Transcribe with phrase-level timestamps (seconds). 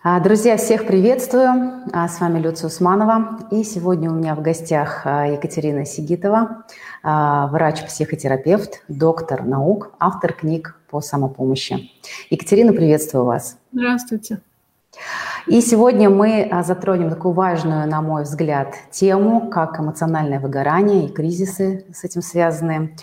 [0.00, 1.82] А, друзья, всех приветствую.
[1.92, 3.40] А, с вами Люция Усманова.
[3.50, 6.64] И сегодня у меня в гостях а, Екатерина Сигитова,
[7.02, 11.90] врач-психотерапевт, доктор наук, автор книг по самопомощи.
[12.30, 13.58] Екатерина, приветствую вас.
[13.72, 14.40] Здравствуйте.
[15.48, 21.86] И сегодня мы затронем такую важную, на мой взгляд, тему, как эмоциональное выгорание и кризисы
[21.90, 22.94] с этим связанные.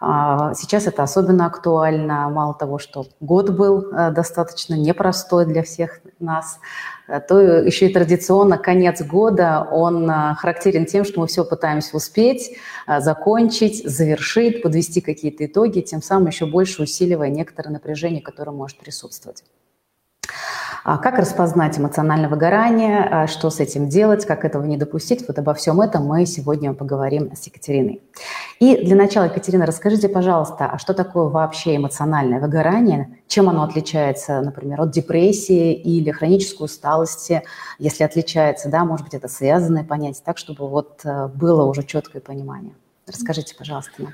[0.00, 2.28] А, сейчас это особенно актуально.
[2.28, 6.58] Мало того, что год был э, достаточно непростой для всех нас,
[7.06, 11.96] э, то еще и традиционно конец года, он э, характерен тем, что мы все пытаемся
[11.96, 12.56] успеть,
[12.98, 19.44] закончить, завершить, подвести какие-то итоги, тем самым еще больше усиливая некоторое напряжение, которое может присутствовать.
[20.84, 25.26] А как распознать эмоциональное выгорание, а что с этим делать, как этого не допустить?
[25.28, 28.02] Вот обо всем этом мы сегодня поговорим с Екатериной.
[28.58, 33.16] И для начала, Екатерина, расскажите, пожалуйста, а что такое вообще эмоциональное выгорание?
[33.28, 37.44] Чем оно отличается, например, от депрессии или хронической усталости?
[37.78, 42.20] Если отличается, да, может быть, это связанное понятие, так, чтобы вот э, было уже четкое
[42.20, 42.74] понимание.
[43.06, 43.92] Расскажите, пожалуйста.
[43.98, 44.12] Нам.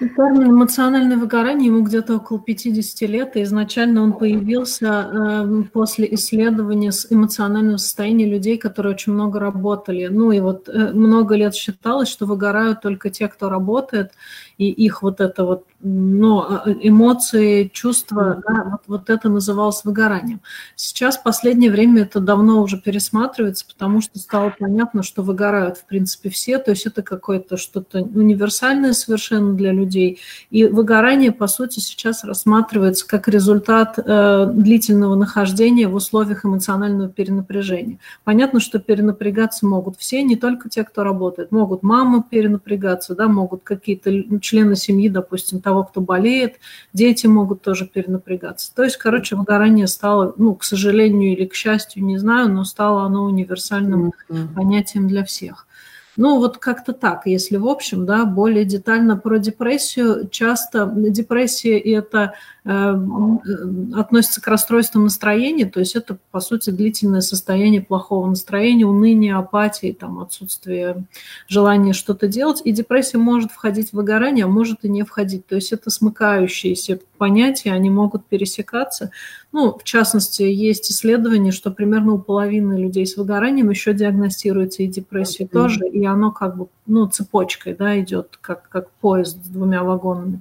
[0.00, 6.90] Термин эмоциональное выгорание ему где-то около 50 лет, и изначально он появился э, после исследования
[7.10, 10.06] эмоционального состояния людей, которые очень много работали.
[10.06, 14.12] Ну и вот э, много лет считалось, что выгорают только те, кто работает,
[14.56, 16.44] и их вот это вот ну,
[16.82, 20.40] эмоции, чувства, да, вот, вот это называлось выгоранием.
[20.76, 25.86] Сейчас в последнее время это давно уже пересматривается, потому что стало понятно, что выгорают в
[25.86, 30.20] принципе все, то есть это какое-то что-то универсальное совершенно для людей.
[30.50, 37.98] И выгорание, по сути, сейчас рассматривается как результат э, длительного нахождения в условиях эмоционального перенапряжения.
[38.24, 41.52] Понятно, что перенапрягаться могут все, не только те, кто работает.
[41.52, 46.56] Могут мамы перенапрягаться, да, могут какие-то члены семьи, допустим, того, кто болеет,
[46.92, 48.74] дети могут тоже перенапрягаться.
[48.74, 53.04] То есть, короче, выгорание стало, ну, к сожалению или к счастью, не знаю, но стало
[53.04, 54.54] оно универсальным mm-hmm.
[54.54, 55.68] понятием для всех.
[56.16, 60.28] Ну, вот как-то так, если в общем, да, более детально про депрессию.
[60.28, 62.34] Часто депрессия– это
[62.70, 69.96] относится к расстройствам настроения, то есть это, по сути, длительное состояние плохого настроения, уныния, апатии,
[69.98, 71.04] там, отсутствие
[71.48, 72.62] желания что-то делать.
[72.64, 75.46] И депрессия может входить в выгорание, а может и не входить.
[75.46, 79.10] То есть это смыкающиеся понятия, они могут пересекаться.
[79.52, 84.86] Ну, в частности, есть исследование, что примерно у половины людей с выгоранием еще диагностируется и
[84.86, 85.48] депрессия mm-hmm.
[85.48, 90.40] тоже, и оно как бы ну, цепочкой да, идет, как, как поезд с двумя вагонами.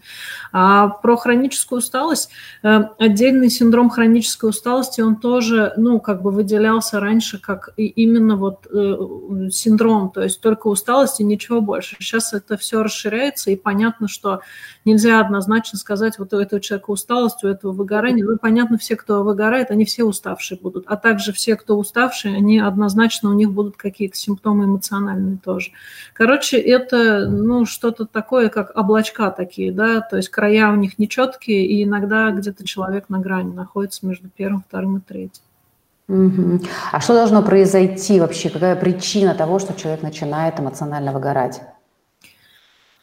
[0.51, 2.29] А про хроническую усталость усталость.
[2.63, 8.67] Э, отдельный синдром хронической усталости, он тоже, ну, как бы выделялся раньше как именно вот
[8.69, 11.95] э, синдром, то есть только усталость и ничего больше.
[11.99, 14.41] Сейчас это все расширяется, и понятно, что
[14.85, 18.25] нельзя однозначно сказать, вот у этого человека усталость, у этого выгорание.
[18.25, 22.59] Ну, понятно, все, кто выгорает, они все уставшие будут, а также все, кто уставшие, они
[22.59, 25.71] однозначно, у них будут какие-то симптомы эмоциональные тоже.
[26.13, 31.65] Короче, это, ну, что-то такое, как облачка такие, да, то есть края у них нечеткие,
[31.65, 35.43] и иногда где-то человек на грани находится между первым, вторым и третьим.
[36.07, 36.61] Угу.
[36.91, 38.49] А что должно произойти вообще?
[38.49, 41.61] Какая причина того, что человек начинает эмоционально выгорать?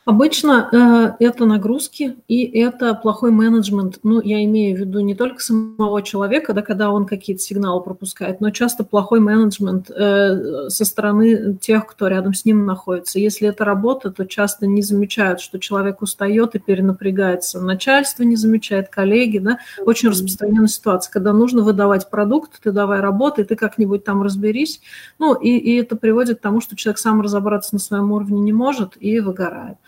[0.07, 3.99] Обычно э, это нагрузки и это плохой менеджмент.
[4.05, 8.41] Ну, я имею в виду не только самого человека, да, когда он какие-то сигналы пропускает,
[8.41, 13.19] но часто плохой менеджмент э, со стороны тех, кто рядом с ним находится.
[13.19, 17.61] Если это работа, то часто не замечают, что человек устает и перенапрягается.
[17.61, 19.59] Начальство не замечает, коллеги, да.
[19.85, 24.81] Очень распространенная ситуация, когда нужно выдавать продукт, ты давай работай, ты как-нибудь там разберись.
[25.19, 28.53] Ну, и, и это приводит к тому, что человек сам разобраться на своем уровне не
[28.53, 29.79] может и выгорает.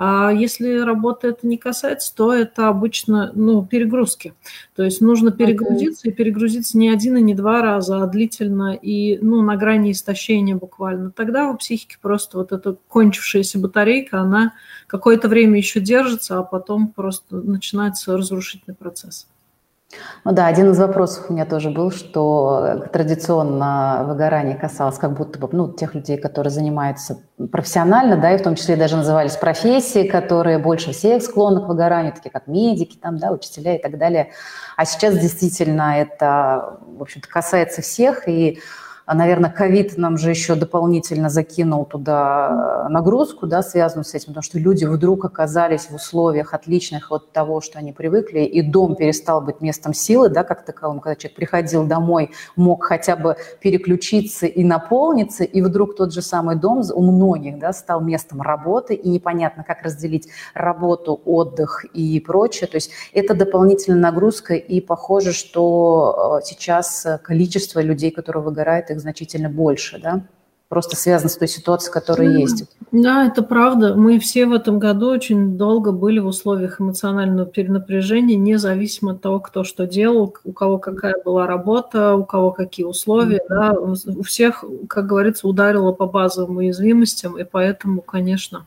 [0.00, 4.32] А если работа это не касается, то это обычно ну, перегрузки.
[4.76, 9.18] То есть нужно перегрузиться и перегрузиться не один и не два раза, а длительно и
[9.18, 11.10] ну, на грани истощения буквально.
[11.10, 14.54] Тогда у психики просто вот эта кончившаяся батарейка, она
[14.86, 19.26] какое-то время еще держится, а потом просто начинается разрушительный процесс.
[20.24, 25.38] Ну да, один из вопросов у меня тоже был, что традиционно выгорание касалось как будто
[25.38, 30.06] бы ну, тех людей, которые занимаются профессионально, да, и в том числе даже назывались профессии,
[30.06, 34.32] которые больше всех склонны к выгоранию, такие как медики, там, да, учителя и так далее.
[34.76, 38.60] А сейчас действительно это, в общем-то, касается всех, и
[39.08, 44.26] а, наверное, ковид нам же еще дополнительно закинул туда э, нагрузку, да, связанную с этим,
[44.26, 48.96] потому что люди вдруг оказались в условиях отличных от того, что они привыкли, и дом
[48.96, 54.44] перестал быть местом силы, да, как таковым, когда человек приходил домой, мог хотя бы переключиться
[54.44, 59.08] и наполниться, и вдруг тот же самый дом у многих, да, стал местом работы, и
[59.08, 62.68] непонятно, как разделить работу, отдых и прочее.
[62.68, 68.97] То есть это дополнительная нагрузка, и похоже, что э, сейчас количество людей, которые выгорают, их
[68.98, 70.22] значительно больше, да?
[70.68, 72.64] Просто связано с той ситуацией, которая да, есть.
[72.92, 73.94] Да, это правда.
[73.94, 79.40] Мы все в этом году очень долго были в условиях эмоционального перенапряжения, независимо от того,
[79.40, 83.40] кто что делал, у кого какая была работа, у кого какие условия.
[83.48, 88.66] Да, у всех, как говорится, ударило по базовым уязвимостям, и поэтому, конечно,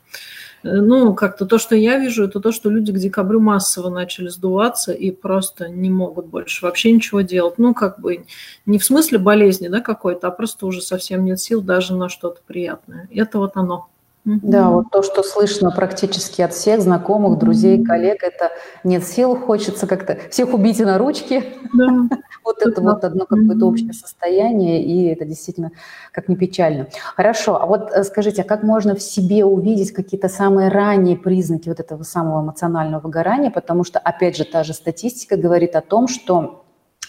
[0.62, 4.92] ну, как-то то, что я вижу, это то, что люди к декабрю массово начали сдуваться
[4.92, 7.58] и просто не могут больше вообще ничего делать.
[7.58, 8.24] Ну, как бы
[8.66, 12.40] не в смысле болезни, да, какой-то, а просто уже совсем нет сил даже на что-то
[12.46, 13.08] приятное.
[13.12, 13.88] Это вот оно.
[14.24, 18.52] Да, вот то, что слышно практически от всех знакомых, друзей, коллег, это
[18.84, 21.44] нет сил, хочется как-то всех убить и на ручки.
[21.72, 21.86] Да.
[22.44, 25.70] Вот это вот одно какое-то общее состояние, и это действительно
[26.10, 26.88] как не печально.
[27.14, 31.68] Хорошо, а вот э, скажите, а как можно в себе увидеть какие-то самые ранние признаки
[31.68, 33.52] вот этого самого эмоционального выгорания?
[33.52, 36.64] Потому что, опять же, та же статистика говорит о том, что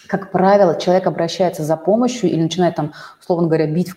[0.08, 3.96] как правило, человек обращается за помощью или начинает там, условно говоря, бить в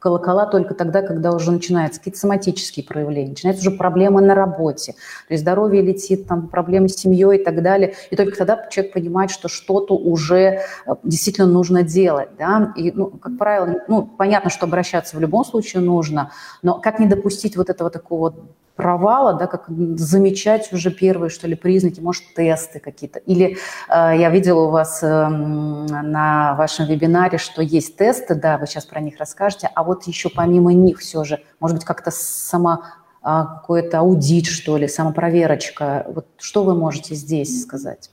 [0.00, 5.34] колокола только тогда, когда уже начинаются какие-то соматические проявления, начинаются уже проблемы на работе, то
[5.34, 7.94] есть здоровье летит, там проблемы с семьей и так далее.
[8.10, 10.38] И только тогда человек понимает, что что-то уже
[10.86, 12.30] э, действительно нужно делать.
[12.38, 12.72] Да?
[12.76, 16.32] И, ну, как правило, ну, понятно, что обращаться в любом случае нужно,
[16.62, 18.34] но как не допустить вот этого такого
[18.76, 23.18] провала, да, как замечать уже первые, что ли, признаки, может, тесты какие-то.
[23.20, 23.56] Или
[23.88, 28.84] э, я видела у вас э, на вашем вебинаре, что есть тесты, да, вы сейчас
[28.84, 32.82] про них расскажете, а вот еще помимо них все же, может быть, как-то сама
[33.22, 36.04] э, какой-то аудит, что ли, самопроверочка.
[36.08, 38.10] Вот что вы можете здесь сказать?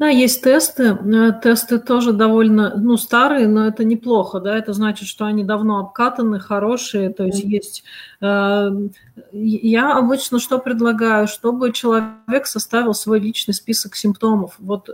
[0.00, 0.96] Да, есть тесты.
[0.98, 5.78] Э, тесты тоже довольно, ну, старые, но это неплохо, да, это значит, что они давно
[5.78, 7.84] обкатаны, хорошие, то есть есть
[8.22, 8.70] э,
[9.32, 11.26] я обычно что предлагаю?
[11.26, 14.54] Чтобы человек составил свой личный список симптомов.
[14.58, 14.88] Вот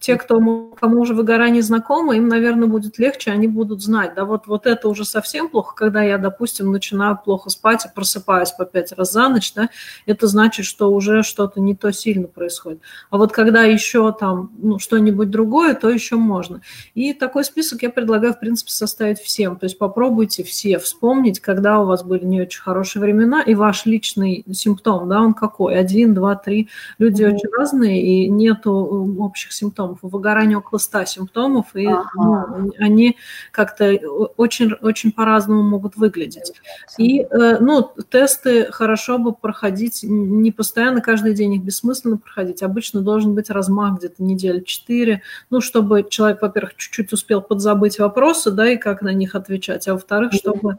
[0.00, 0.38] те, кто,
[0.80, 4.14] кому уже выгорание знакомо, им, наверное, будет легче, они будут знать.
[4.14, 8.50] Да, вот, вот это уже совсем плохо, когда я, допустим, начинаю плохо спать и просыпаюсь
[8.50, 9.68] по пять раз за ночь, да,
[10.06, 12.80] это значит, что уже что-то не то сильно происходит.
[13.10, 16.60] А вот когда еще там ну, что-нибудь другое, то еще можно.
[16.94, 19.56] И такой список я предлагаю, в принципе, составить всем.
[19.56, 23.86] То есть попробуйте все вспомнить, когда у вас были не очень хорошие времена, и ваш
[23.86, 25.78] личный симптом, да, он какой?
[25.78, 26.68] Один, два, три.
[26.98, 27.34] Люди mm-hmm.
[27.34, 28.72] очень разные, и нету
[29.18, 29.98] общих симптомов.
[30.02, 32.08] У выгорания около ста симптомов, и ага.
[32.14, 33.16] ну, они
[33.52, 33.92] как-то
[34.36, 36.52] очень, очень по-разному могут выглядеть.
[36.98, 42.62] И, э, ну, тесты хорошо бы проходить не постоянно, каждый день их бессмысленно проходить.
[42.62, 48.50] Обычно должен быть размах где-то недель четыре, ну, чтобы человек, во-первых, чуть-чуть успел подзабыть вопросы,
[48.50, 50.78] да, и как на них отвечать, а во-вторых, чтобы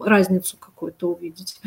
[0.00, 1.60] разницу какую-то увидеть.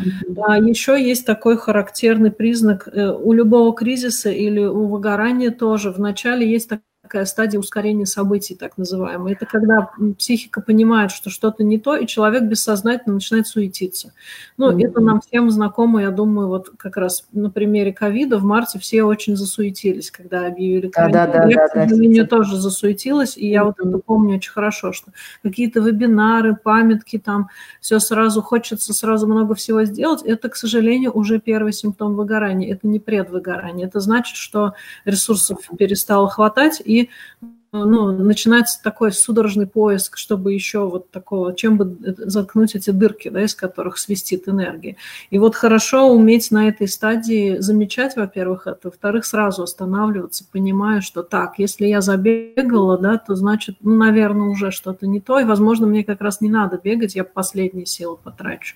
[0.46, 5.92] А еще есть такой характерный признак э, у любого кризиса или у выгорания тоже.
[5.92, 6.82] Вначале есть так
[7.12, 9.34] такая стадия ускорения событий, так называемая.
[9.34, 14.14] Это когда психика понимает, что что-то не то, и человек бессознательно начинает суетиться.
[14.56, 14.88] Ну, mm-hmm.
[14.88, 19.04] это нам всем знакомо, я думаю, вот как раз на примере ковида в марте все
[19.04, 21.12] очень засуетились, когда объявили ковид.
[21.12, 23.66] Да, да, я, да, к сожалению, да, тоже засуетилась, и я mm-hmm.
[23.66, 25.12] вот это помню очень хорошо, что
[25.44, 27.50] какие-то вебинары, памятки, там
[27.82, 30.22] все сразу, хочется сразу много всего сделать.
[30.24, 32.74] Это, к сожалению, уже первый симптом выгорания.
[32.74, 33.88] Это не предвыгорание.
[33.88, 37.01] Это значит, что ресурсов перестало хватать, и
[37.74, 43.44] ну, начинается такой судорожный поиск, чтобы еще вот такого, чем бы заткнуть эти дырки, да,
[43.44, 44.98] из которых свистит энергия.
[45.30, 51.24] И вот хорошо уметь на этой стадии замечать, во-первых, это, во-вторых, сразу останавливаться, понимая, что
[51.24, 55.88] так, если я забегала, да, то значит, ну, наверное, уже что-то не то, и, возможно,
[55.88, 58.76] мне как раз не надо бегать, я последние силы потрачу.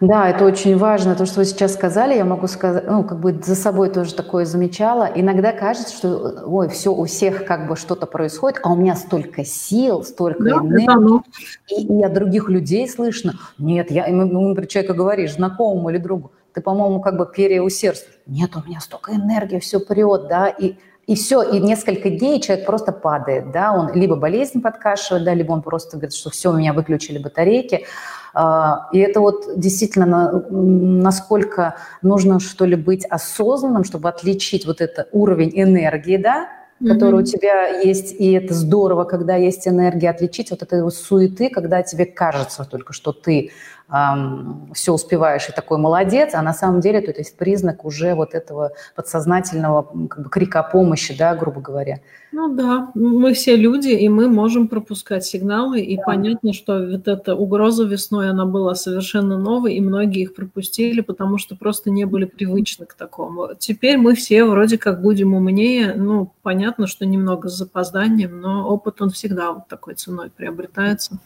[0.00, 1.16] Да, это очень важно.
[1.16, 4.44] То, что вы сейчас сказали, я могу сказать, ну, как бы за собой тоже такое
[4.44, 5.10] замечала.
[5.12, 9.44] Иногда кажется, что, ой, все, у всех как бы что-то происходит, а у меня столько
[9.44, 11.22] сил, столько да, энергии.
[11.68, 16.30] И, и от других людей слышно, нет, я, ну, например, человека говоришь, знакомому или другу,
[16.52, 18.20] ты, по-моему, как бы переусердствуешь.
[18.26, 20.76] Нет, у меня столько энергии, все прет, да, и
[21.08, 25.52] и все, и несколько дней человек просто падает, да, он либо болезнь подкашивает, да, либо
[25.52, 27.86] он просто говорит, что все, у меня выключили батарейки,
[28.34, 35.50] и это вот действительно насколько нужно, что ли, быть осознанным, чтобы отличить вот этот уровень
[35.54, 36.48] энергии, да,
[36.80, 37.14] mm-hmm.
[37.14, 42.06] у тебя есть, и это здорово, когда есть энергия, отличить вот этой суеты, когда тебе
[42.06, 43.50] кажется только, что ты
[43.90, 48.34] эм, все успеваешь и такой молодец, а на самом деле то есть признак уже вот
[48.34, 52.00] этого подсознательного как бы, крика помощи, да, грубо говоря.
[52.30, 56.02] Ну да, мы все люди, и мы можем пропускать сигналы, и да.
[56.02, 61.38] понятно, что вот эта угроза весной, она была совершенно новой, и многие их пропустили, потому
[61.38, 63.50] что просто не были привычны к такому.
[63.58, 69.00] Теперь мы все вроде как будем умнее, ну, понятно, что немного с запозданием, но опыт,
[69.00, 71.18] он всегда вот такой ценой приобретается.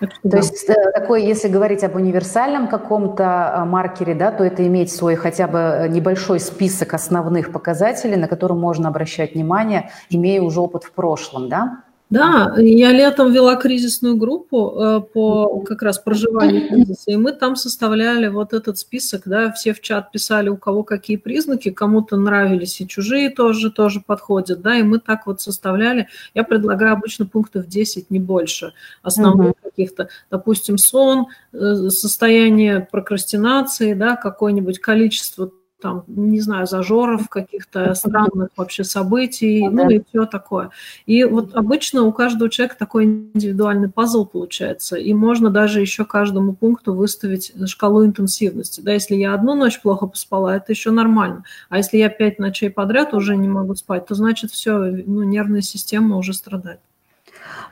[0.00, 0.36] То да.
[0.38, 5.14] есть э, такой, если говорить об универсальном каком-то э, маркере, да, то это иметь свой
[5.14, 10.84] хотя бы э, небольшой список основных показателей, на которые можно обращать внимание, имея уже опыт
[10.84, 11.82] в прошлом, да?
[12.10, 17.54] Да, я летом вела кризисную группу э, по как раз проживанию кризиса, и мы там
[17.54, 22.80] составляли вот этот список, да, все в чат писали, у кого какие признаки, кому-то нравились
[22.80, 26.08] и чужие тоже, тоже подходят, да, и мы так вот составляли.
[26.34, 29.70] Я предлагаю обычно пунктов 10, не больше, основных uh-huh.
[29.70, 38.50] каких-то, допустим, сон, э, состояние прокрастинации, да, какое-нибудь количество там, не знаю, зажоров, каких-то странных
[38.56, 40.70] вообще событий, ну и все такое.
[41.06, 46.54] И вот обычно у каждого человека такой индивидуальный пазл получается, и можно даже еще каждому
[46.54, 48.80] пункту выставить шкалу интенсивности.
[48.80, 51.44] Да, если я одну ночь плохо поспала, это еще нормально.
[51.68, 55.62] А если я пять ночей подряд уже не могу спать, то значит все, ну, нервная
[55.62, 56.80] система уже страдает.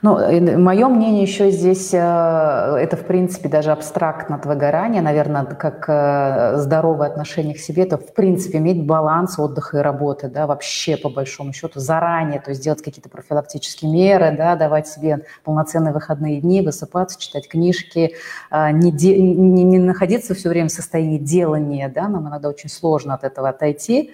[0.01, 0.17] Ну,
[0.57, 6.57] мое мнение еще здесь, э, это в принципе даже абстрактно от выгорания, наверное, как э,
[6.57, 11.09] здоровое отношение к себе, это в принципе иметь баланс отдыха и работы, да, вообще по
[11.09, 16.61] большому счету заранее, то есть делать какие-то профилактические меры, да, давать себе полноценные выходные дни,
[16.61, 18.15] высыпаться, читать книжки,
[18.51, 22.69] э, не, де, не, не находиться все время в состоянии делания, да, нам иногда очень
[22.69, 24.13] сложно от этого отойти,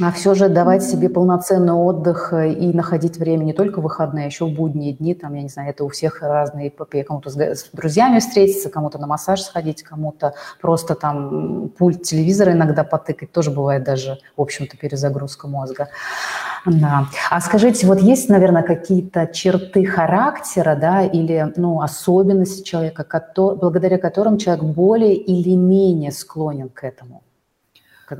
[0.00, 4.24] а все же давать себе полноценный отдых э, и находить время не только в выходные,
[4.24, 7.28] а еще в будние дни, там, я не знаю, это у всех разные эпопеи, кому-то
[7.28, 10.32] с друзьями встретиться, кому-то на массаж сходить, кому-то
[10.62, 15.88] просто там пульт телевизора иногда потыкать, тоже бывает даже, в общем-то, перезагрузка мозга.
[16.64, 17.08] Да.
[17.30, 23.04] А скажите, вот есть, наверное, какие-то черты характера, да, или, ну, особенности человека,
[23.36, 27.22] благодаря которым человек более или менее склонен к этому?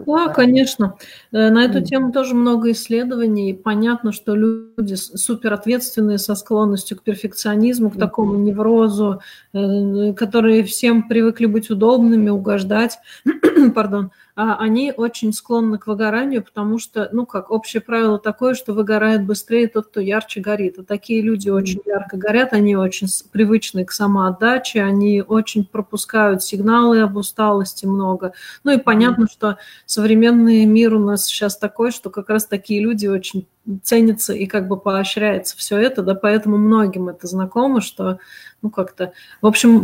[0.07, 0.97] Да, конечно.
[1.33, 3.55] Э, на эту тему тоже много исследований.
[3.55, 9.21] Понятно, что люди суперответственные со склонностью к перфекционизму, к такому неврозу,
[9.53, 12.99] э, которые всем привыкли быть удобными, угождать,
[13.75, 19.27] пардон, они очень склонны к выгоранию, потому что, ну как, общее правило такое, что выгорает
[19.27, 20.79] быстрее тот, кто ярче горит.
[20.79, 27.03] А такие люди очень ярко горят, они очень привычны к самоотдаче, они очень пропускают сигналы
[27.03, 28.33] об усталости много.
[28.65, 33.07] Ну и понятно, что современный мир у нас сейчас такой, что как раз такие люди
[33.07, 33.47] очень
[33.83, 38.19] ценится и как бы поощряется все это, да, поэтому многим это знакомо, что,
[38.61, 39.79] ну, как-то, в общем,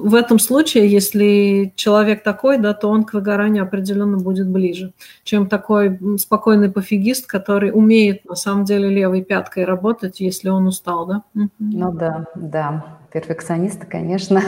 [0.00, 4.92] в этом случае, если человек такой, да, то он к выгоранию определенно будет ближе,
[5.24, 11.06] чем такой спокойный пофигист, который умеет, на самом деле, левой пяткой работать, если он устал,
[11.06, 11.22] да?
[11.58, 14.42] Ну да, да, перфекционисты, конечно.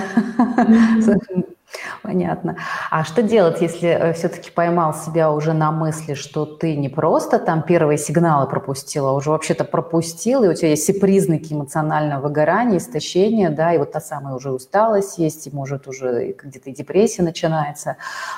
[2.03, 2.57] Понятно.
[2.91, 7.39] А что делать, если э, все-таки поймал себя уже на мысли, что ты не просто
[7.39, 12.23] там первые сигналы пропустила, а уже вообще-то пропустил, и у тебя есть все признаки эмоционального
[12.23, 16.75] выгорания, истощения, да, и вот та самая уже усталость есть, и может уже где-то и
[16.75, 17.97] депрессия начинается.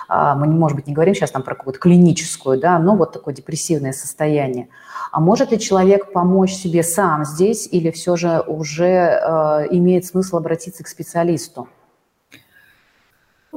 [0.09, 3.35] А, мы, может быть, не говорим сейчас там про какую-то клиническую, да, но вот такое
[3.35, 4.69] депрессивное состояние.
[5.13, 10.37] А может ли человек помочь себе сам здесь, или все же уже э, имеет смысл
[10.37, 11.69] обратиться к специалисту?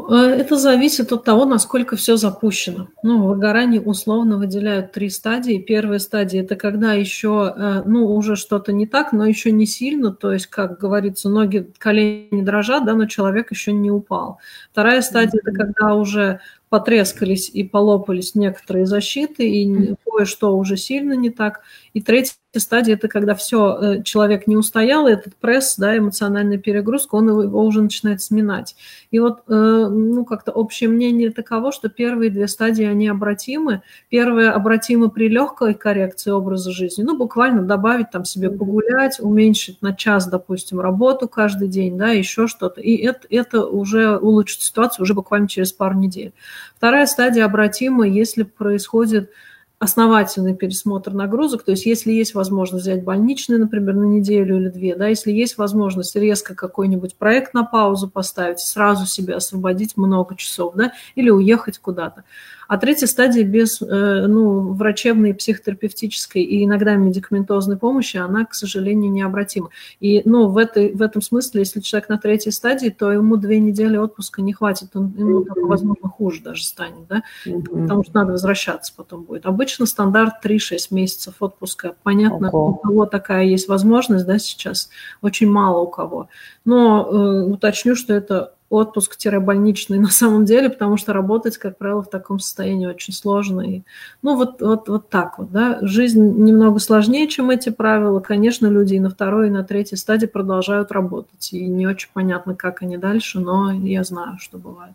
[0.08, 2.88] Э, это зависит от того, насколько все запущено.
[3.04, 5.60] Ну, в выгорании условно выделяют три стадии.
[5.60, 10.12] Первая стадия– это когда еще, э, ну, уже что-то не так, но еще не сильно,
[10.12, 14.40] то есть, как говорится, ноги, колени дрожат, да, но человек еще не упал.
[14.72, 21.30] Вторая стадия– это когда уже потрескались и полопались некоторые защиты, и кое-что уже сильно не
[21.32, 21.62] так.
[21.94, 26.58] И третья стадия– это когда все, э, человек не устоял, и этот пресс, да, эмоциональная
[26.58, 28.76] перегрузка, он его, его уже начинает сминать.
[29.12, 33.82] И вот, э, ну, как-то общее мнение таково, что первые две стадии, они обратимы.
[34.10, 39.94] Первая обратима при легкой коррекции образа жизни, ну, буквально добавить там себе погулять, уменьшить на
[39.96, 42.82] час, допустим, работу каждый день, да, еще что-то.
[42.82, 46.34] И это, это уже улучшит ситуацию уже буквально через пару недель.
[46.76, 49.32] Вторая стадия обратима, если происходит
[49.80, 54.96] основательный пересмотр нагрузок, то есть если есть возможность взять больничный, например, на неделю или две,
[54.96, 60.74] да, если есть возможность резко какой-нибудь проект на паузу поставить, сразу себе освободить много часов,
[60.76, 62.26] да, или уехать куда-то.
[62.70, 63.86] А третья стадия без э,
[64.28, 69.72] ну, врачебной, психотерапевтической и иногда медикаментозной помощи, она, к сожалению, необратима.
[70.00, 73.60] И ну, в, этой, в этом смысле, если человек на третьей стадии, то ему две
[73.60, 77.24] недели отпуска не хватит, он, ему, возможно, хуже даже станет, да?
[77.44, 79.48] потому что надо возвращаться потом будет.
[79.48, 81.96] Обычно стандарт 3-6 месяцев отпуска.
[82.04, 82.70] Понятно, Ого.
[82.70, 84.92] у кого такая есть возможность, да, сейчас
[85.24, 86.30] очень мало у кого.
[86.66, 92.10] Но э, уточню, что это отпуск-больничный на самом деле, потому что работать, как правило, в
[92.10, 93.62] таком состоянии очень сложно.
[93.62, 93.82] И,
[94.22, 95.80] ну, вот, вот, вот так вот, да.
[95.82, 98.20] Жизнь немного сложнее, чем эти правила.
[98.20, 101.54] Конечно, люди и на второй, и на третьей стадии продолжают работать.
[101.54, 104.94] И не очень понятно, как они дальше, но я знаю, что бывает.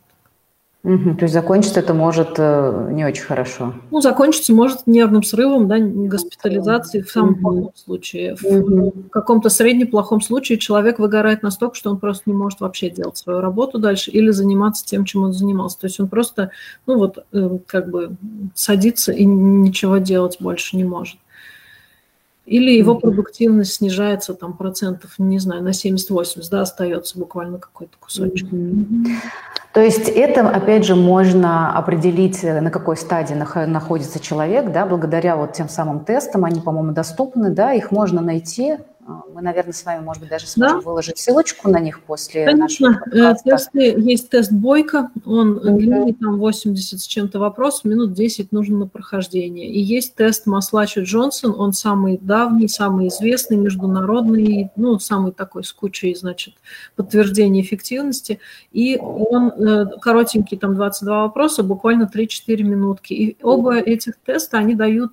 [0.85, 3.73] Угу, то есть закончиться это может э, не очень хорошо.
[3.91, 7.41] Ну, закончиться может нервным срывом, да, госпитализацией в самом угу.
[7.41, 8.37] плохом случае.
[8.37, 8.93] В, угу.
[9.11, 13.41] каком-то средне плохом случае человек выгорает настолько, что он просто не может вообще делать свою
[13.41, 15.81] работу дальше или заниматься тем, чем он занимался.
[15.81, 16.51] То есть он просто,
[16.87, 18.17] ну вот, э, как бы
[18.55, 21.17] садится и ничего делать больше не может.
[22.47, 28.53] Или его продуктивность снижается там процентов, не знаю, на 70-80, да, остается буквально какой-то кусочек.
[28.53, 29.07] Mm-hmm.
[29.73, 35.55] То есть это, опять же, можно определить, на какой стадии находится человек, да, благодаря вот
[35.55, 40.23] тем самым тестам, они, по-моему, доступны, да, их можно найти, мы, наверное, с вами, может
[40.23, 40.85] быть, даже сможем да.
[40.85, 42.91] выложить ссылочку на них после Конечно.
[42.91, 43.51] нашего э, подкаста.
[43.51, 45.77] Тесты, есть тест Бойко, он mm-hmm.
[45.77, 49.69] длинный, там 80 с чем-то вопросов, минут 10 нужно на прохождение.
[49.69, 55.73] И есть тест Маслача Джонсон, он самый давний, самый известный, международный, ну, самый такой с
[55.73, 56.55] кучей, значит,
[56.97, 58.41] подтверждений эффективности.
[58.73, 63.13] И он э, коротенький, там 22 вопроса, буквально 3-4 минутки.
[63.13, 65.13] И оба этих теста, они дают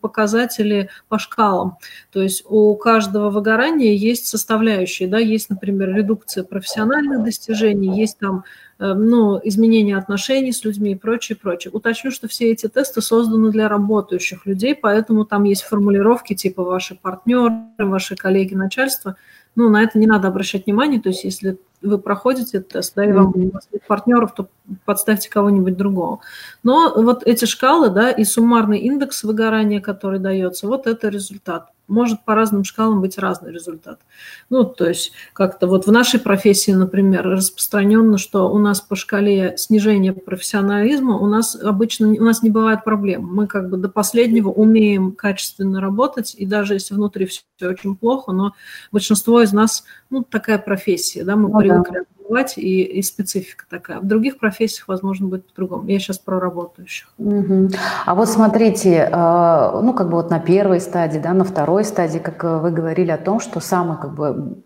[0.00, 1.78] показатели по шкалам.
[2.12, 8.44] То есть у каждого выгорания есть составляющие, да, есть, например, редукция профессиональных достижений, есть там
[8.78, 11.70] э, ну, изменение отношений с людьми и прочее, прочее.
[11.72, 16.94] Уточню, что все эти тесты созданы для работающих людей, поэтому там есть формулировки типа ваши
[16.94, 19.16] партнеры, ваши коллеги, начальство.
[19.56, 23.04] Ну, на это не надо обращать внимание, то есть если вы проходите этот тест, да,
[23.04, 23.40] и вам mm-hmm.
[23.72, 24.48] нет партнеров, то
[24.84, 26.20] подставьте кого-нибудь другого.
[26.62, 32.24] Но вот эти шкалы, да, и суммарный индекс выгорания, который дается, вот это результат может
[32.24, 34.00] по разным шкалам быть разный результат.
[34.48, 39.54] Ну, то есть как-то вот в нашей профессии, например, распространенно, что у нас по шкале
[39.56, 43.28] снижения профессионализма у нас обычно у нас не бывает проблем.
[43.30, 48.32] Мы как бы до последнего умеем качественно работать, и даже если внутри все очень плохо,
[48.32, 48.54] но
[48.92, 53.64] большинство из нас, ну, такая профессия, да, мы ну, привыкли да бывать, и, и специфика
[53.68, 54.00] такая.
[54.00, 55.88] В других профессиях, возможно, будет по-другому.
[55.88, 57.08] Я сейчас про работающих.
[57.18, 57.70] Угу.
[58.06, 62.18] А вот смотрите, э, ну, как бы вот на первой стадии, да, на второй стадии,
[62.18, 64.62] как вы говорили о том, что самый, как бы,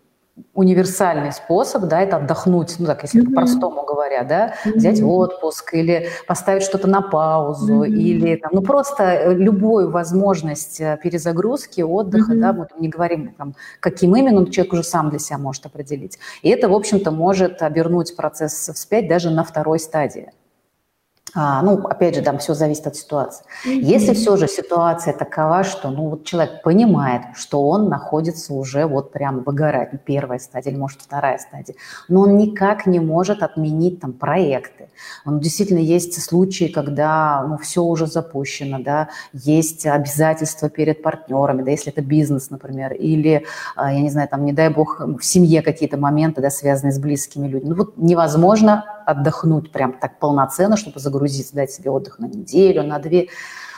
[0.53, 3.29] универсальный способ, да, это отдохнуть, ну так, если mm-hmm.
[3.29, 4.73] по-простому говоря, да, mm-hmm.
[4.73, 7.89] взять отпуск или поставить что-то на паузу, mm-hmm.
[7.89, 12.39] или там, ну просто э, любую возможность э, перезагрузки, отдыха, mm-hmm.
[12.39, 16.19] да, мы там не говорим, там, каким именно, человек уже сам для себя может определить.
[16.41, 20.31] И это, в общем-то, может обернуть процесс вспять даже на второй стадии.
[21.37, 23.43] А, ну, опять же, там все зависит от ситуации.
[23.65, 23.79] Mm-hmm.
[23.81, 29.11] Если все же ситуация такова, что ну, вот человек понимает, что он находится уже вот
[29.11, 31.75] прям выгорать, ну, первая стадия или, может, вторая стадия,
[32.07, 34.87] но он никак не может отменить там проекты.
[35.25, 41.71] Он действительно есть случаи, когда ну, все уже запущено, да, есть обязательства перед партнерами, да,
[41.71, 43.45] если это бизнес, например, или,
[43.75, 46.99] а, я не знаю, там, не дай бог, в семье какие-то моменты, да, связанные с
[46.99, 47.71] близкими людьми.
[47.71, 52.99] Ну, вот невозможно отдохнуть прям так полноценно, чтобы загрузиться, дать себе отдых на неделю, на
[52.99, 53.29] две.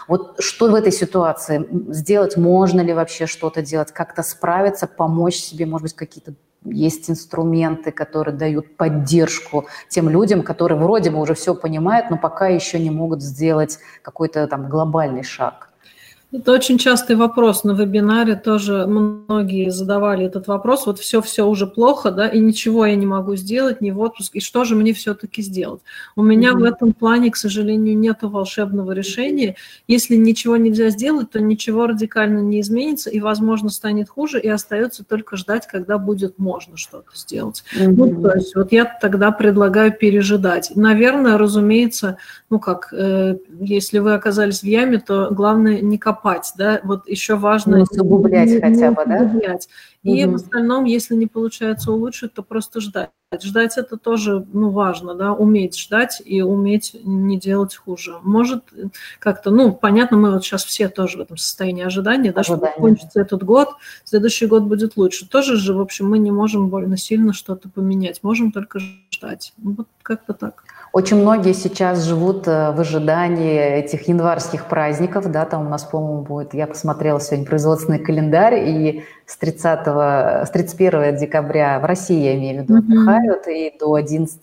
[0.08, 2.38] Вот что в этой ситуации сделать?
[2.38, 3.92] Можно ли вообще что-то делать?
[3.92, 5.66] Как-то справиться, помочь себе?
[5.66, 6.34] Может быть, какие-то
[6.66, 12.48] есть инструменты, которые дают поддержку тем людям, которые вроде бы уже все понимают, но пока
[12.48, 15.70] еще не могут сделать какой-то там глобальный шаг.
[16.30, 20.86] Это очень частый вопрос на вебинаре, тоже многие задавали этот вопрос.
[20.86, 24.42] Вот все-все уже плохо, да, и ничего я не могу сделать, ни в отпуск, и
[24.42, 25.80] что же мне все-таки сделать?
[26.18, 26.60] У меня mm-hmm.
[26.60, 29.56] в этом плане, к сожалению, нет волшебного решения.
[29.88, 35.06] Если ничего нельзя сделать, то ничего радикально не изменится, и, возможно, станет хуже, и остается
[35.06, 37.64] только ждать, когда будет можно что-то сделать.
[37.74, 37.94] Mm-hmm.
[37.96, 40.74] Ну, то есть вот я тогда предлагаю пережидать.
[40.76, 42.18] Наверное, разумеется,
[42.50, 47.08] ну как, э, если вы оказались в яме, то главное не копать копать, да, вот
[47.08, 47.76] еще важно...
[47.76, 49.24] Не усугублять не, хотя бы, да?
[49.24, 49.70] Усугублять.
[50.04, 50.34] И угу.
[50.34, 53.10] в остальном, если не получается улучшить, то просто ждать.
[53.42, 58.18] Ждать это тоже, ну, важно, да, уметь ждать и уметь не делать хуже.
[58.24, 58.64] Может
[59.20, 62.72] как-то, ну, понятно, мы вот сейчас все тоже в этом состоянии ожидания, да, Ожидание.
[62.72, 63.70] что кончится этот год,
[64.06, 65.28] следующий год будет лучше.
[65.28, 68.80] Тоже же, в общем, мы не можем больно сильно что-то поменять, можем только
[69.12, 69.54] ждать.
[69.58, 70.64] Вот как-то так.
[70.98, 76.24] Очень многие сейчас живут э, в ожидании этих январских праздников, да, там у нас, по-моему,
[76.24, 82.36] будет, я посмотрела сегодня производственный календарь, и с 30, с 31 декабря в России, я
[82.36, 84.42] имею в виду, отдыхают, и до 11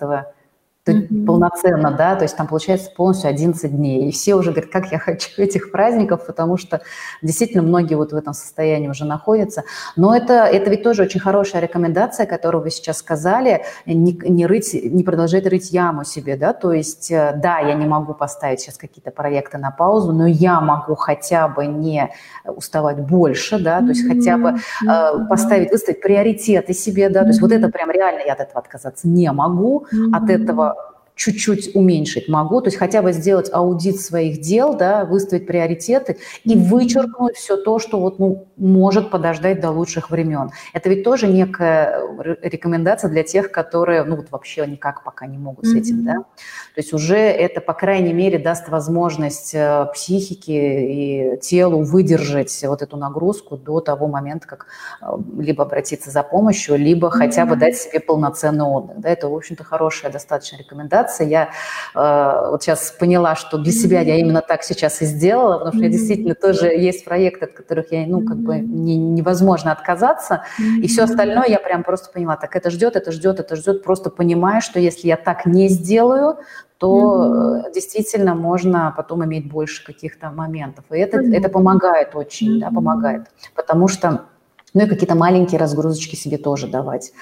[0.93, 1.25] mm-hmm.
[1.25, 4.09] полноценно, да, то есть там получается полностью 11 дней.
[4.09, 6.83] И все уже говорят, как я хочу этих праздников, потому что
[7.23, 9.65] действительно многие вот в этом состоянии уже находятся.
[9.97, 14.75] Но это, это ведь тоже очень хорошая рекомендация, которую вы сейчас сказали, не, не, рыть,
[14.75, 18.77] не продолжать рыть яму себе, да, то есть э, да, я не могу поставить сейчас
[18.77, 22.11] какие-то проекты на паузу, но я могу хотя бы не
[22.45, 24.19] уставать больше, да, то есть mm-hmm.
[24.19, 24.57] хотя бы
[24.89, 27.43] э, поставить, выставить приоритеты себе, да, то есть mm-hmm.
[27.43, 30.17] вот это прям реально я от этого отказаться не могу, mm-hmm.
[30.17, 30.74] от этого
[31.15, 36.57] чуть-чуть уменьшить могу, то есть хотя бы сделать аудит своих дел, да, выставить приоритеты и
[36.57, 40.51] вычеркнуть все то, что вот, ну, может подождать до лучших времен.
[40.73, 42.01] Это ведь тоже некая
[42.43, 46.05] рекомендация для тех, которые, ну, вот вообще никак пока не могут с этим, mm-hmm.
[46.05, 46.15] да.
[46.15, 52.83] То есть уже это, по крайней мере, даст возможность э, психике и телу выдержать вот
[52.83, 54.67] эту нагрузку до того момента, как
[55.01, 55.07] э,
[55.39, 57.11] либо обратиться за помощью, либо mm-hmm.
[57.11, 58.99] хотя бы дать себе полноценный отдых.
[58.99, 61.04] Да, это, в общем-то, хорошая достаточно рекомендация.
[61.25, 61.51] Я
[61.95, 65.85] э, вот сейчас поняла, что для себя я именно так сейчас и сделала, потому что
[65.85, 70.87] я действительно тоже есть проекты, от которых я, ну, как бы не, невозможно отказаться, и
[70.89, 74.61] все остальное я прям просто поняла, так это ждет, это ждет, это ждет, просто понимая,
[74.61, 76.39] что если я так не сделаю,
[76.79, 77.73] то mm-hmm.
[77.73, 80.85] действительно можно потом иметь больше каких-то моментов.
[80.91, 81.37] И это, mm-hmm.
[81.37, 82.61] это помогает очень, mm-hmm.
[82.61, 83.23] да, помогает.
[83.55, 84.27] Потому что
[84.75, 87.13] ну и какие-то маленькие разгрузочки себе тоже давать.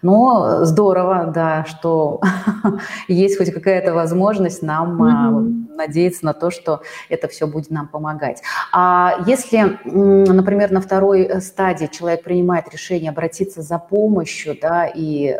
[0.00, 2.20] Но здорово, да, что
[3.08, 5.76] есть хоть какая-то возможность нам mm-hmm.
[5.76, 8.42] надеяться на то, что это все будет нам помогать.
[8.72, 15.38] А если, например, на второй э, стадии человек принимает решение обратиться за помощью, да, и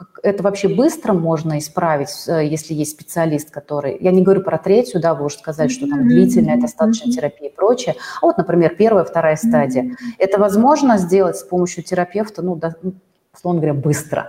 [0.00, 3.96] э, это вообще быстро можно исправить, э, если есть специалист, который...
[4.00, 7.54] Я не говорю про третью, да, вы уже сказали, что там длительная достаточно терапия и
[7.54, 7.96] прочее.
[8.20, 9.96] А вот, например, первая, вторая стадия.
[10.18, 12.94] Это возможно сделать с помощью терапевта, ну, да, ну,
[13.34, 14.28] условно говоря, быстро?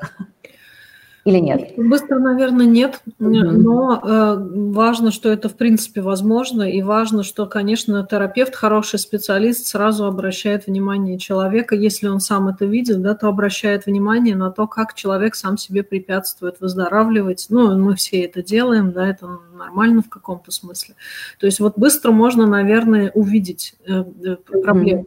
[1.26, 1.72] Или нет?
[1.78, 4.36] Быстро, наверное, нет, но э,
[4.72, 10.68] важно, что это в принципе возможно, и важно, что, конечно, терапевт, хороший специалист, сразу обращает
[10.68, 15.36] внимание человека, если он сам это видит, да, то обращает внимание на то, как человек
[15.36, 17.46] сам себе препятствует выздоравливать.
[17.50, 20.96] Ну, мы все это делаем, да, это нормально в каком-то смысле.
[21.40, 25.06] То есть вот быстро можно, наверное, увидеть э, э проблему.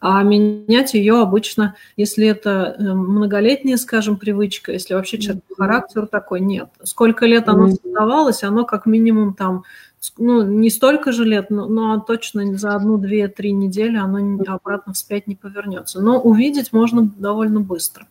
[0.00, 6.06] А менять ее обычно, если это э, многолетняя, скажем, привычка, если вообще человек по характеру
[6.06, 6.68] такой, нет.
[6.84, 9.64] Сколько лет оно создавалось, оно как минимум там
[10.16, 14.92] ну, не столько же лет, но, но точно за одну, две, три недели оно обратно
[14.92, 16.00] вспять не повернется.
[16.00, 18.06] Но увидеть можно довольно быстро.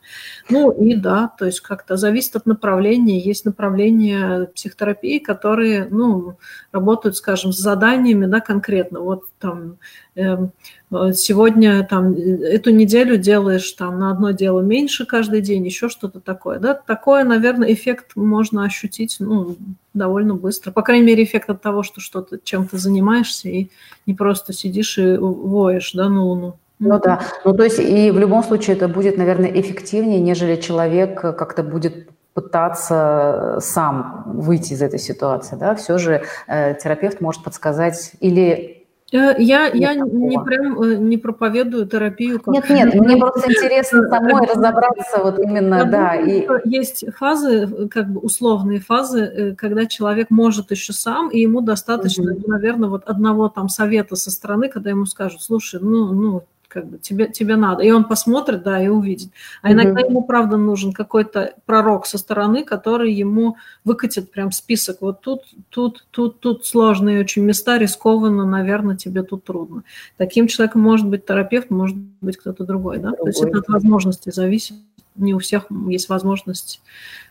[0.49, 3.19] Ну и да, то есть как-то зависит от направления.
[3.19, 6.37] Есть направления психотерапии, которые, ну,
[6.71, 8.99] работают, скажем, с заданиями, да, конкретно.
[8.99, 9.77] Вот там
[10.15, 10.51] эм,
[10.89, 16.59] сегодня там эту неделю делаешь там на одно дело меньше каждый день, еще что-то такое.
[16.59, 16.73] Да?
[16.73, 19.57] Такое, наверное, эффект можно ощутить ну,
[19.93, 20.71] довольно быстро.
[20.71, 23.69] По крайней мере, эффект от того, что что-то чем-то занимаешься и
[24.05, 26.55] не просто сидишь и воешь да, на Луну.
[26.79, 31.19] Ну да, ну то есть и в любом случае это будет, наверное, эффективнее, нежели человек
[31.19, 38.11] как-то будет пытаться сам выйти из этой ситуации, да, все же э, терапевт может подсказать
[38.19, 38.76] или
[39.11, 42.41] Э, я, я не прям э, не проповедую терапию.
[42.41, 42.53] Как...
[42.53, 46.15] Нет, нет, мне просто интересно самой разобраться вот именно, да.
[46.15, 46.45] И...
[46.65, 52.33] Есть фазы, как бы условные фазы, э, когда человек может еще сам, и ему достаточно,
[52.33, 52.49] угу.
[52.49, 56.43] наверное, вот одного там совета со стороны, когда ему скажут, слушай, ну, ну,
[56.77, 57.81] как бы тебе, тебе надо.
[57.81, 59.31] И он посмотрит, да, и увидит.
[59.63, 64.97] А иногда ему, правда, нужен какой-то пророк со стороны, который ему выкатит прям список.
[65.01, 69.81] Вот тут, тут, тут, тут сложные очень места, рискованно, наверное, тебе тут трудно.
[70.17, 73.09] Таким человеком может быть терапевт, может быть кто-то другой, да?
[73.09, 73.23] Другой.
[73.23, 74.75] То есть это от возможности зависит.
[75.15, 76.83] Не у всех есть возможность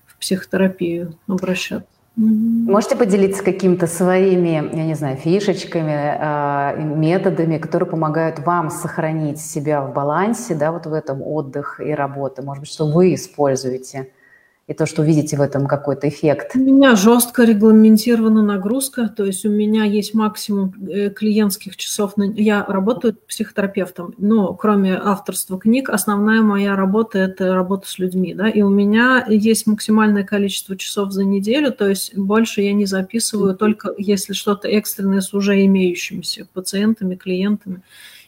[0.07, 1.87] в психотерапию обращаться.
[2.17, 9.83] Можете поделиться какими-то своими, я не знаю, фишечками, а, методами, которые помогают вам сохранить себя
[9.83, 12.43] в балансе, да, вот в этом отдых и работа?
[12.43, 14.09] Может быть, что вы используете?
[14.67, 16.57] И то, что видите в этом какой-то эффект?
[16.57, 22.15] У меня жестко регламентирована нагрузка, то есть у меня есть максимум э, клиентских часов.
[22.17, 28.35] Я работаю психотерапевтом, но кроме авторства книг, основная моя работа– это работа с людьми.
[28.35, 28.49] Да?
[28.49, 33.55] И у меня есть максимальное количество часов за неделю, то есть больше я не записываю,
[33.55, 37.83] только если что-то экстренное с уже имеющимися пациентами, клиентами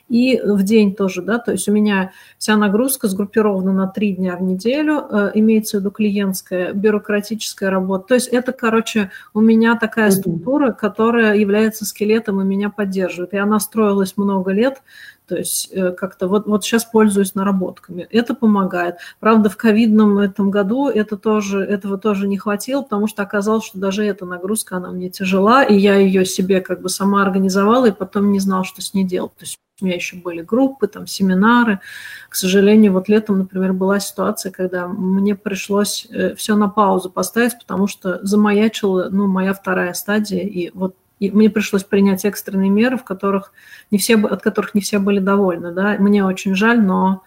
[0.08, 4.36] и в день тоже, да, то есть у меня вся нагрузка сгруппирована на три дня
[4.36, 8.08] в неделю, э, имеется в виду клиентская, бюрократическая работа.
[8.08, 13.34] То есть это, короче, у меня такая структура, которая является скелетом и меня поддерживает.
[13.34, 14.82] И она строилась много лет,
[15.26, 18.08] то есть э, как-то вот, вот сейчас пользуюсь наработками.
[18.10, 18.96] Это помогает.
[19.20, 23.78] Правда, в ковидном этом году это тоже, этого тоже не хватило, потому что оказалось, что
[23.78, 27.92] даже эта нагрузка, она мне тяжела, и я ее себе как бы сама организовала, и
[27.92, 29.34] потом не знала, что с ней делать.
[29.34, 31.80] То есть у меня еще были группы, там, семинары.
[32.28, 37.58] К сожалению, вот летом, например, была ситуация, когда мне пришлось э, все на паузу поставить,
[37.58, 42.96] потому что замаячила, ну, моя вторая стадия, и вот и мне пришлось принять экстренные меры,
[42.96, 43.52] в которых
[43.90, 45.72] не все, от которых не все были довольны.
[45.72, 45.96] Да?
[45.98, 47.24] Мне очень жаль, но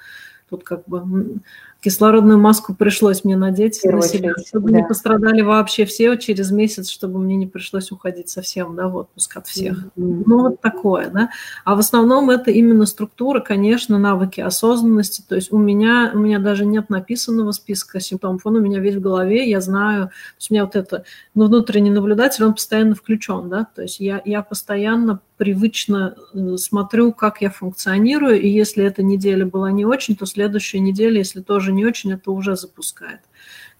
[0.49, 1.41] тут как бы
[1.81, 4.77] кислородную маску пришлось мне надеть на себя, чтобы да.
[4.77, 9.37] не пострадали вообще все через месяц, чтобы мне не пришлось уходить совсем да, в отпуск
[9.37, 9.85] от всех.
[9.97, 10.23] Mm-hmm.
[10.25, 11.31] Ну, вот такое, да.
[11.65, 15.23] А в основном это именно структура, конечно, навыки осознанности.
[15.27, 18.95] То есть у меня, у меня даже нет написанного списка симптомов, он у меня весь
[18.95, 22.93] в голове, я знаю, то есть у меня вот это, ну, внутренний наблюдатель, он постоянно
[22.93, 28.85] включен, да, то есть я, я постоянно привычно э, смотрю, как я функционирую, и если
[28.85, 33.21] эта неделя была не очень, то следующая неделя, если тоже не очень, это уже запускает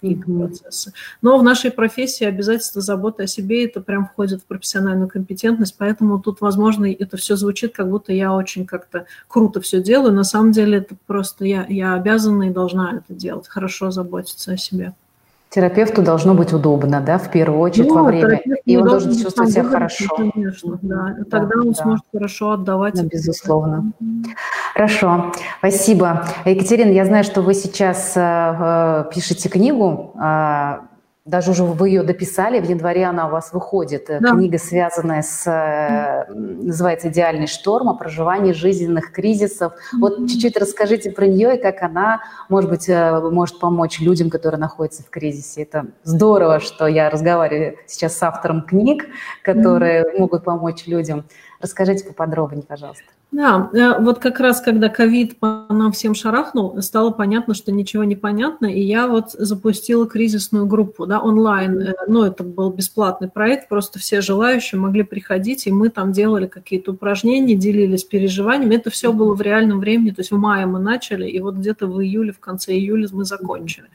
[0.02, 0.40] какие-то mm-hmm.
[0.40, 0.94] процессы.
[1.22, 6.20] Но в нашей профессии обязательство заботы о себе это прям входит в профессиональную компетентность, поэтому
[6.20, 10.14] тут, возможно, это все звучит, как будто я очень как-то круто все делаю.
[10.14, 14.58] На самом деле это просто я, я обязана и должна это делать, хорошо заботиться о
[14.58, 14.96] себе.
[15.54, 19.52] Терапевту должно быть удобно, да, в первую очередь ну, во время, и он должен чувствовать
[19.52, 20.06] себя хорошо.
[20.16, 21.18] Конечно, да.
[21.30, 21.84] Тогда да, он да.
[21.84, 22.94] сможет хорошо отдавать.
[22.94, 23.92] Да, безусловно.
[24.74, 26.26] Хорошо, спасибо.
[26.46, 30.16] Екатерина, я знаю, что вы сейчас э, э пишете книгу.
[30.16, 30.91] Э,
[31.26, 34.10] даже уже вы ее дописали, в январе она у вас выходит.
[34.10, 34.32] Э, да.
[34.32, 39.74] Книга, связанная с, э, называется «Идеальный шторм» о проживании жизненных кризисов.
[39.74, 40.00] Mm-hmm.
[40.00, 44.60] Вот чуть-чуть расскажите про нее и как она, может быть, э, может помочь людям, которые
[44.60, 45.62] находятся в кризисе.
[45.62, 49.06] Это здорово, что я разговариваю сейчас с автором книг,
[49.44, 50.20] которые mm-hmm.
[50.20, 51.26] могут помочь людям.
[51.62, 53.06] Расскажите поподробнее, пожалуйста.
[53.32, 58.04] Да, э, вот как раз когда ковид по нам всем шарахнул, стало понятно, что ничего
[58.04, 63.30] не понятно, и я вот запустила кризисную группу, да, онлайн, э, ну, это был бесплатный
[63.30, 68.90] проект, просто все желающие могли приходить, и мы там делали какие-то упражнения, делились переживаниями, это
[68.90, 72.02] все было в реальном времени, то есть в мае мы начали, и вот где-то в
[72.02, 73.88] июле, в конце июля мы закончили.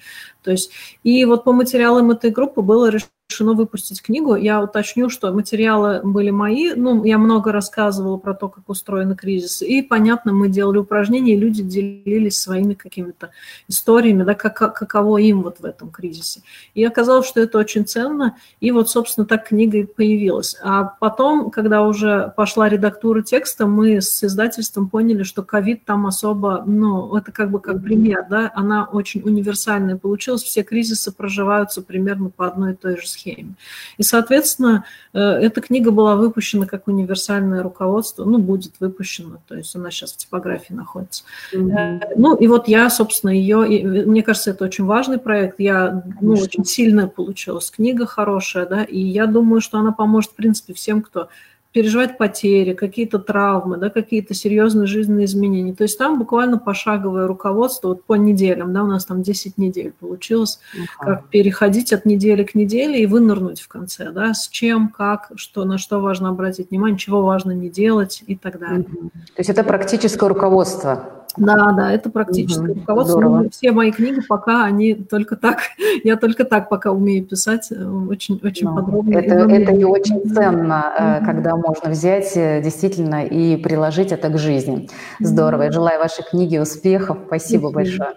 [0.42, 0.70] То есть,
[1.03, 4.36] и вот по материалам этой группы было решено решено выпустить книгу.
[4.36, 6.74] Я уточню, что материалы были мои.
[6.74, 9.66] Ну, я много рассказывала про то, как устроены кризисы.
[9.66, 13.30] И, понятно, мы делали упражнения, и люди делились своими какими-то
[13.68, 16.42] историями, да, как, каково им вот в этом кризисе.
[16.74, 18.36] И оказалось, что это очень ценно.
[18.60, 20.56] И вот, собственно, так книга и появилась.
[20.62, 26.62] А потом, когда уже пошла редактура текста, мы с издательством поняли, что ковид там особо,
[26.66, 30.42] ну, это как бы как пример, да, она очень универсальная получилась.
[30.42, 33.55] Все кризисы проживаются примерно по одной и той же схеме.
[33.98, 39.74] И, соответственно, э, эта книга была выпущена как универсальное руководство, ну, будет выпущена, то есть
[39.74, 41.24] она сейчас в типографии находится.
[41.52, 42.12] Mm-hmm.
[42.16, 46.35] Ну, и вот я, собственно, ее, и, мне кажется, это очень важный проект, я, ну,
[46.35, 51.02] очень сильно получилась книга хорошая, да, и я думаю, что она поможет, в принципе, всем,
[51.02, 51.29] кто
[51.76, 55.74] переживать потери, какие-то травмы, да, какие-то серьезные жизненные изменения.
[55.74, 59.92] То есть там буквально пошаговое руководство вот по неделям, да, у нас там 10 недель
[59.92, 61.04] получилось, uh-huh.
[61.04, 65.66] как переходить от недели к неделе и вынырнуть в конце, да, с чем, как, что,
[65.66, 68.86] на что важно обратить внимание, чего важно не делать и так далее.
[68.86, 69.10] Uh-huh.
[69.10, 73.20] То есть это практическое руководство да, да, это практическое угу, руководство.
[73.20, 75.58] Ну, все мои книги пока они только так,
[76.04, 79.16] я только так пока умею писать, очень, очень ну, подробно.
[79.16, 81.26] Это, это и очень ценно, угу.
[81.26, 84.88] когда можно взять э, действительно и приложить это к жизни.
[85.20, 85.62] Здорово.
[85.62, 87.18] Я желаю вашей книге успехов.
[87.26, 87.72] Спасибо, Спасибо.
[87.72, 88.10] большое.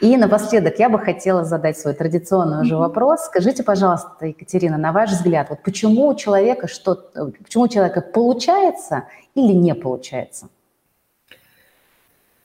[0.00, 3.20] И напоследок я бы хотела задать свой традиционный уже вопрос.
[3.26, 6.94] Скажите, пожалуйста, Екатерина, на ваш взгляд, вот почему у человека что,
[7.42, 10.48] почему у человека получается или не получается?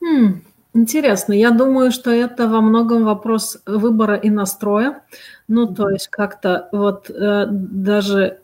[0.02, 0.42] Хм,
[0.74, 1.32] интересно.
[1.32, 5.02] Я думаю, что это во многом вопрос выбора и настроя.
[5.48, 8.40] Ну, то есть как-то вот э, даже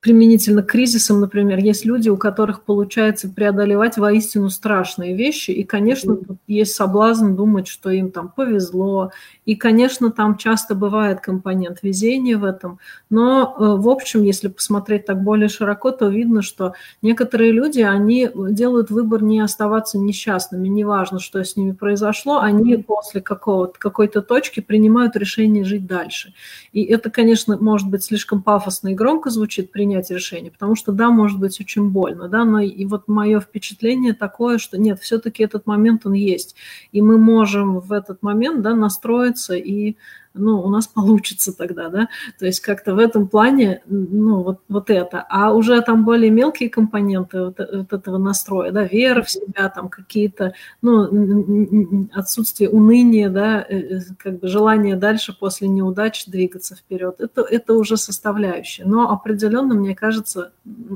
[0.00, 6.16] применительно к кризисам, например, есть люди, у которых получается преодолевать воистину страшные вещи, и, конечно,
[6.16, 9.12] тут есть соблазн думать, что им там повезло,
[9.46, 15.06] и, конечно, там часто бывает компонент везения в этом, но, э, в общем, если посмотреть
[15.06, 21.18] так более широко, то видно, что некоторые люди, они делают выбор не оставаться несчастными, неважно,
[21.18, 26.34] что с ними произошло, они после какого-то, какой-то точки принимают решение жить дальше.
[26.72, 30.92] И это, конечно, может быть слишком пафосно и громко звучит, получит принять решение, потому что
[30.92, 35.42] да, может быть очень больно, да, но и вот мое впечатление такое, что нет, все-таки
[35.42, 36.56] этот момент он есть,
[36.92, 39.96] и мы можем в этот момент, да, настроиться и
[40.34, 44.90] ну, у нас получится тогда, да, то есть как-то в этом плане, ну, вот, вот
[44.90, 49.68] это, а уже там более мелкие компоненты вот, вот этого настроя, да, вера в себя,
[49.68, 56.76] там какие-то, ну, отсутствие уныния, да, э, э, как бы желание дальше после неудач двигаться
[56.76, 60.52] вперед, это, это уже составляющая, но определенно, мне кажется,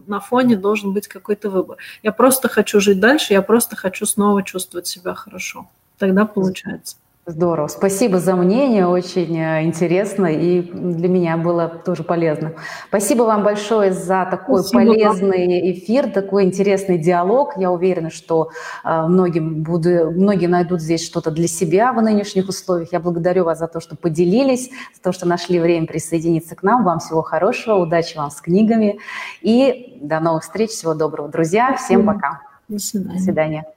[0.06, 1.78] на фоне должен быть какой-то выбор.
[2.02, 5.68] Я просто хочу жить дальше, я просто хочу снова чувствовать себя хорошо,
[5.98, 6.96] тогда получается.
[7.28, 7.66] Здорово.
[7.66, 12.52] Спасибо за мнение, очень э, интересно и для меня было тоже полезно.
[12.86, 15.72] Спасибо вам большое за такой Спасибо полезный вам.
[15.72, 17.54] эфир, такой интересный диалог.
[17.56, 18.50] Я уверена, что
[18.84, 22.92] э, многим буду, многие найдут здесь что-то для себя в нынешних условиях.
[22.92, 26.84] Я благодарю вас за то, что поделились, за то, что нашли время присоединиться к нам.
[26.84, 29.00] Вам всего хорошего, удачи вам с книгами
[29.42, 31.28] и до новых встреч, всего доброго.
[31.28, 32.42] Друзья, всем пока.
[32.68, 33.18] До свидания.
[33.18, 33.75] До свидания.